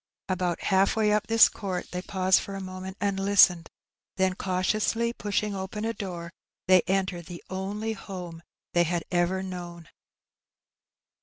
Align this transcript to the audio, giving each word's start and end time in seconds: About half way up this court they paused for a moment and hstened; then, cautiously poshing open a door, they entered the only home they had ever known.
About 0.27 0.61
half 0.63 0.95
way 0.95 1.11
up 1.11 1.27
this 1.27 1.47
court 1.47 1.91
they 1.91 2.01
paused 2.01 2.39
for 2.39 2.55
a 2.55 2.59
moment 2.59 2.97
and 2.99 3.19
hstened; 3.19 3.67
then, 4.17 4.33
cautiously 4.33 5.13
poshing 5.13 5.53
open 5.53 5.85
a 5.85 5.93
door, 5.93 6.33
they 6.67 6.81
entered 6.87 7.27
the 7.27 7.43
only 7.51 7.93
home 7.93 8.41
they 8.73 8.81
had 8.81 9.03
ever 9.11 9.43
known. 9.43 9.89